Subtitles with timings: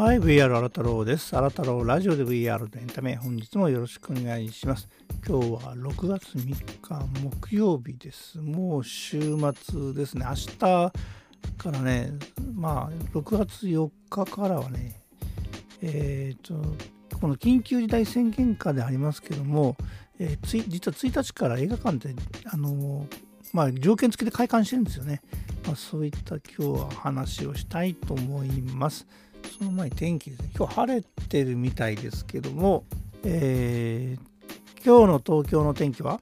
[0.00, 1.26] はい、VR 新太郎です。
[1.26, 4.88] 新太郎ラジオで VR でエンタメ、本日もよろしくお願いします。
[5.28, 8.38] 今日は6月3日木曜日です。
[8.38, 10.24] もう週末ですね。
[10.26, 10.92] 明日か
[11.66, 12.14] らね、
[12.54, 15.02] まあ、6月4日からはね、
[15.82, 19.76] えっ、ー、と、この緊急事態宣言下でありますけども、
[20.18, 22.14] えー、つ実は1日から映画館で、
[22.46, 23.06] あの
[23.52, 25.20] まあ、条件付きで開館してるんですよね。
[25.66, 29.06] まあ、そういった今日は話をしたいと思います。
[29.60, 30.50] その前に天気ですね。
[30.56, 32.86] 今日晴れてるみたいですけども、
[33.22, 36.18] えー、今日の東京の天気は？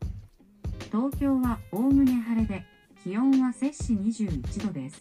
[0.91, 2.65] 東京はおおむね晴れで、
[3.05, 5.01] 気温は摂氏21度です。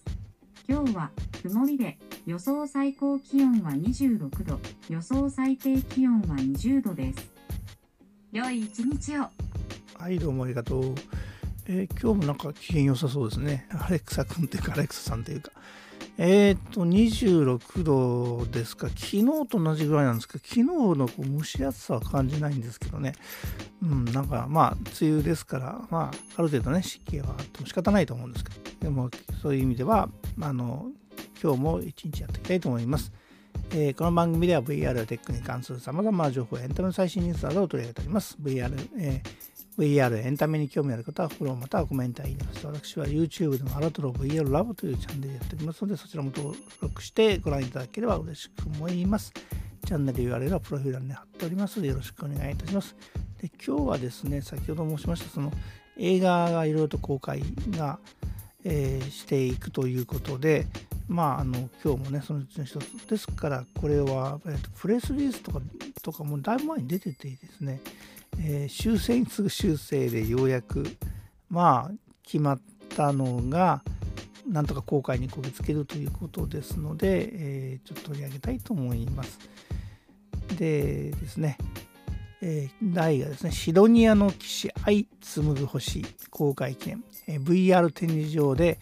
[0.69, 1.09] 今日は
[1.41, 1.97] 曇りで、
[2.27, 7.31] 予想最高気温は26度、予想最低気温は20度です。
[8.31, 9.29] 良い一日を。
[9.97, 10.93] はい、どうもありがとう。
[11.65, 13.67] えー、今日もなんか機嫌良さそうですね。
[13.71, 15.51] アレクサ君というか、アレクサさんというか。
[16.19, 18.87] えっ、と、26度ですか。
[18.89, 23.13] 昨日と同じぐらいなんですけど、昨日のこう蒸し暑さは感じないんですけどね。
[23.83, 29.11] うん、なんか、まあ、梅雨ですから、まあ、ある程度ね、湿気はあっても仕方ないと思うんですけど、でも、
[29.43, 30.09] そういう意味では、
[30.41, 30.87] あの、
[31.41, 33.11] 今日も一日やっていきたいと思います。
[33.71, 38.37] えー、この番組では VR やテックに関する様々な情報やエンタメの最新ニュースなどを取り上げております。
[38.41, 49.31] VR、えー VR エンタメに興味ある方はフォローまたはコメントいいね私は YouTube でもアラトロ VR ラボというチャンネルやっておりますのでそちらも登録してご覧いただければ嬉しく思います。
[49.85, 52.95] チャンネル URL はプロフィール欄に貼っておりますのでよろしくお願いいたします。
[53.41, 55.51] で今日はですね、先ほど申しましたその
[55.97, 57.99] 映画がいろいろと公開が、
[58.63, 60.67] えー、していくということで、
[61.07, 65.61] まあ、あの今日もね、そのうちの一つですから、これは、えー、とプレスリリースとか
[66.01, 67.79] とかもだいぶ前に出ててですね、
[68.39, 70.85] えー、修正に次ぐ修正でようやく
[71.49, 71.91] まあ
[72.23, 72.59] 決まっ
[72.95, 73.83] たのが
[74.47, 79.39] なんとか公開にこぎつけるということですので、えー、ちょっと取り上げたいと思います。
[80.57, 81.57] でですね、
[82.41, 88.79] えー、題がですね、シドニアの騎士愛紡ぐ星公開記念、えー、VR 展示場で、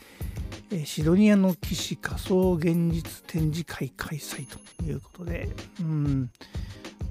[0.72, 6.31] えー、シドニアの騎士仮想現実展示会開催ということで、うん、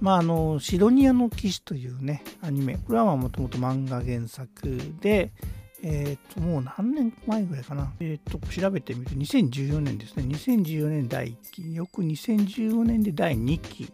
[0.04, 5.32] まあ、あの、シドニアの騎士というね、アニメ、これはもともと漫画原作で、
[5.82, 7.90] えっ、ー、と、もう何年前ぐらいかな。
[8.00, 10.24] えっ、ー、と、調べてみると、2014年ですね。
[10.24, 13.90] 2014年第1期、よく2015年で第2期。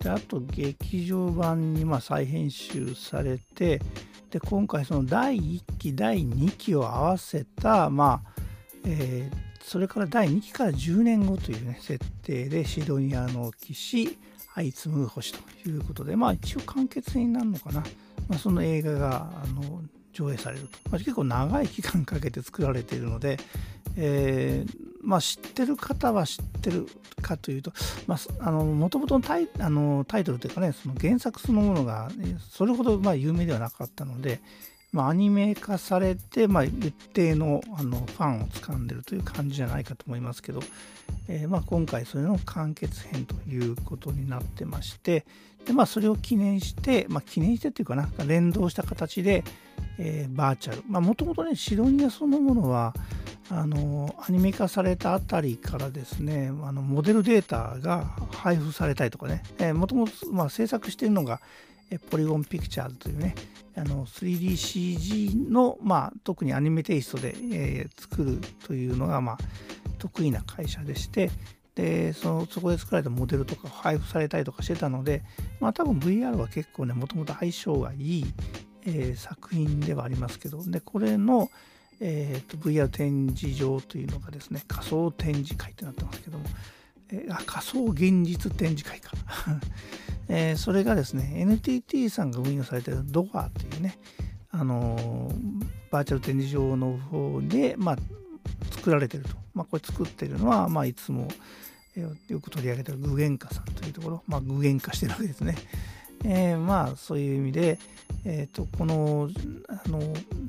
[0.00, 3.80] で、あと、劇場版にまあ再編集されて、
[4.32, 8.42] で、今回その第1期、第2期を合わせた、まあ、
[8.84, 14.18] えー、それから第2期から10年後というね、設定でシドニアの騎士、
[14.54, 17.82] 相次ぐ星ということで、まあ一応完結になるのかな。
[18.28, 20.78] まあ、その映画があの上映されると。
[20.90, 23.38] まあ、結構長い期間かけて作られているので、
[23.96, 26.86] えー、まあ、知ってる方は知ってる
[27.22, 27.72] かというと、
[28.06, 32.10] まあ、もともとのタイあのタイトルというかね、その原作そのものが
[32.50, 34.40] それほどまあ有名ではなかったので、
[34.92, 40.60] まあ、アニメ化されて、まあ、一定のあのファンを掴んでるという感じじゃないかと思いますけど、
[41.28, 45.24] えー、まあ、今回それの完結編ということになってまして
[45.64, 49.44] で、まあ、それを記念して、まあ、記念してっていうかな連動した形で、
[49.98, 50.82] えー、バーチャル。
[51.00, 52.94] もともとねシドニアそのものは
[53.52, 61.40] あのアニメ化されたあたりからですねあのモデルデータが配布されたりとかねもともと制作しているのが
[61.98, 63.34] ポリゴンピクチャーズというね
[63.76, 69.38] あの 3DCG の、まあ、特にアニメテイストで、えー、作るというのが、まあ、
[69.98, 71.30] 得意な会社でして
[71.74, 75.22] でそのそこで作られたモデルとか配布されたりとかしてたので、
[75.60, 78.24] まあ、多分 VR は結構ねもともと相性がいい、
[78.84, 81.48] えー、作品ではありますけどでこれの、
[82.00, 86.44] えーと、VR 展示場というのがですね仮想展示会ってなってますけども、
[87.12, 89.12] えー、あ仮想現実展示会か
[90.28, 93.98] えー、それがですね、NTT さんが運用されているドアというね、
[94.52, 97.96] あのー、バーチャル展示場の方で、まあ、
[98.70, 99.30] 作られてると。
[99.54, 101.26] まあ、これ作ってるのは、まあ、いつも、
[101.96, 105.56] えー、よく取り上げてる具現化さんというところ、まあ、具現化してるわけですね。
[106.24, 107.78] えー、まあ、そういう意味で、
[108.24, 109.30] えーと、この
[109.68, 110.00] あの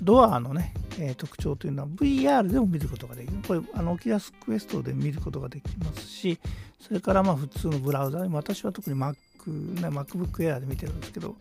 [0.01, 3.37] ドアのね、えー、特徴というのは VR でも見ることができる。
[3.47, 6.39] これ、あのオキラスクエストで見ることができますし、
[6.79, 9.15] それからまあ普通のブラウザ私は特に Mac、
[9.47, 11.35] ね、MacBook Air で見てるんですけど、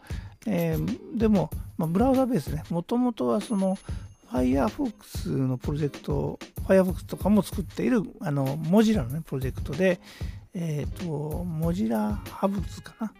[0.47, 3.77] えー、でも、まあ、ブラウザベースね、もともとはその
[4.31, 6.39] Firefox のプロジェクト、
[6.69, 9.99] Firefox とかも作っているあのモジラの、ね、プロジェクトで、
[10.55, 13.13] えっ、ー、と、モジラハブズかな。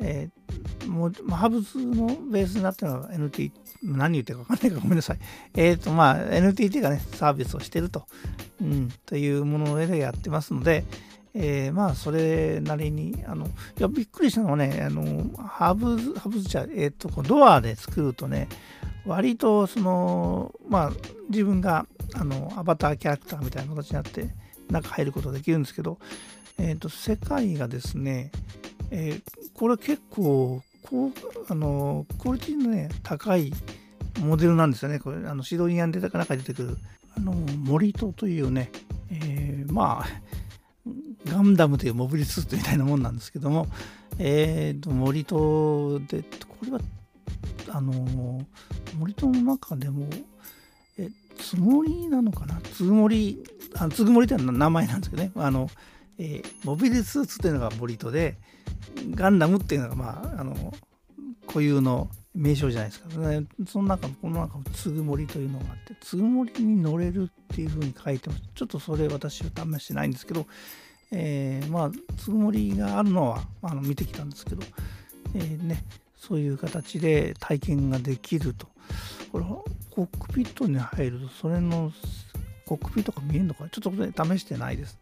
[0.00, 3.52] えー、もう、まあ、ハブズのベースになってるのは NT、
[3.82, 5.18] 何言ってるか分かんないからごめんなさい。
[5.54, 8.06] えっ、ー、と、まあ、NTT がね、サービスをしてると、
[8.60, 10.84] うん、というもの上でやってますので、
[11.34, 13.48] えー、まあそれなりにあのい
[13.78, 18.48] やびっくりしたのはねあのハブズハブズ茶、えーと、ドアで作るとね
[19.06, 20.90] 割とそのまあ
[21.30, 24.28] 自分があのアバターキャラクターみたいな形になって
[24.70, 25.98] 中入ることができるんですけど、
[26.58, 28.30] えーと、世界がですね、
[28.94, 29.22] えー、
[29.54, 31.12] これ結構こう
[31.48, 33.50] あのクオリティのね高い
[34.20, 34.98] モデルなんですよね。
[34.98, 36.76] これあのシドニアンデータか中に出てくる
[37.16, 38.70] あの森戸というね、
[39.10, 40.06] えー、まあ
[41.30, 43.68] ガンダムというモビリスーツみたいなもんなんですけども、
[44.18, 46.80] えーと、森戸でこれは
[47.70, 48.44] あの
[48.98, 50.06] 森戸の中でも
[50.98, 52.60] えつもりなのかな？
[52.60, 53.42] つもり
[53.76, 55.70] あつぐもりって名前なんですけどねあの、
[56.18, 58.36] えー、モビリスーツっていうのが森戸で
[59.10, 60.72] ガンダムっていうのがまああの
[61.46, 68.42] 固有の名称じゃないですか、ね、その中この中つぐもりというのがあってつぐもりに乗れるっていうふうに書いてます。
[68.54, 70.46] ちょっとそれ私は試してないんですけど、
[71.10, 74.62] えー、まあつぐもりがあるのはあの見てきたんですけど、
[75.34, 75.84] えー、ね
[76.16, 78.68] そういう形で体験ができると。
[79.30, 79.44] これ
[79.90, 81.92] コックピットに入るとそれの
[82.64, 84.98] コックピットが見えるのかちょっと、試してないです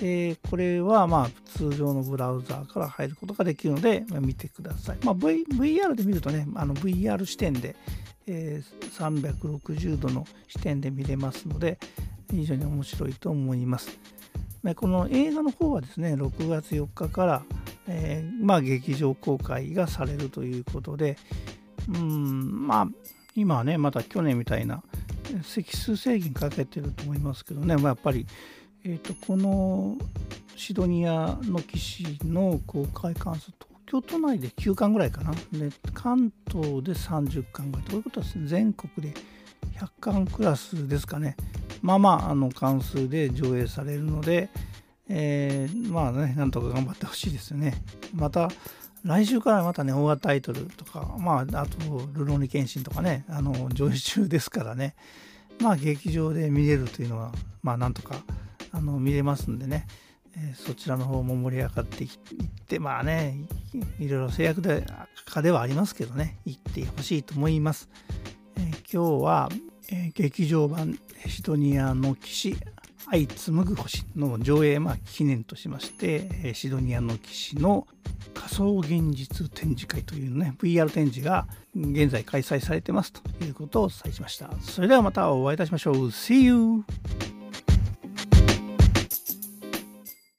[0.00, 4.98] でこれはまあ通常のブラウザーから入ることができるので、まあ、見てください。
[5.04, 7.74] まあ、v、VR で見るとね、あの VR 視点で、
[8.26, 11.78] えー、360度の視点で見れますので、
[12.30, 13.98] 非常に面白いと思います。
[14.76, 17.42] この映画の方はですね、6月4日から、
[17.86, 21.16] えー、まあ、劇場公開がされるということで、
[21.88, 22.88] うん、まあ、
[23.34, 24.82] 今はね、また去年みたいな
[25.42, 28.26] 席数制限かけてると思いますけどね、まあ、やっぱり
[28.84, 29.96] えーと、この
[30.56, 35.32] シドニアの騎士の公開関数東京都内で9巻ぐらいかな。
[35.52, 37.86] で関東で30巻ぐらい。
[37.86, 39.14] ということはね全国で
[39.76, 41.36] 100巻クラスですかね。
[41.82, 44.48] まあまああの関数で上映されるので、
[45.08, 47.82] えー、まあねなんとか頑張ってほしいですよね。
[48.14, 48.50] また
[49.04, 54.94] 来週からまたね、大型タイトルとか、まあ、あと、ルローニケンシンとかね、あの、上映中ですからね、
[55.60, 58.22] まあ、劇場で見れるというのは、まあ、なんとか
[58.72, 59.86] あの見れますんでね、
[60.36, 62.10] えー、そちらの方も盛り上がっていっ
[62.66, 63.36] てまあね
[63.98, 64.84] いろいろ制約で
[65.26, 66.38] かではありますけどね。
[66.46, 67.90] 行ってほしいと思います、
[68.56, 69.48] えー、今日は、
[69.90, 72.56] えー、劇場版シドニアの騎士
[73.10, 77.86] 愛紡ぐ星の上映、まあ、記念としまして、シドニアの騎士の
[78.34, 84.50] 仮想現実展示会というね、VR 展示が現在開催されてますということをお伝えしました。
[84.60, 85.94] それではまたお会いいたしましょう。
[86.08, 87.27] See you!